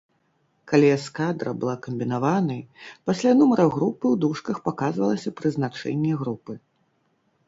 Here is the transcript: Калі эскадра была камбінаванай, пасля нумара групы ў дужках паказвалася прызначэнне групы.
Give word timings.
Калі 0.69 0.87
эскадра 0.93 1.51
была 1.63 1.73
камбінаванай, 1.87 2.61
пасля 3.09 3.33
нумара 3.41 3.65
групы 3.75 4.01
ў 4.01 4.15
дужках 4.23 4.57
паказвалася 4.71 5.33
прызначэнне 5.43 6.13
групы. 6.23 6.57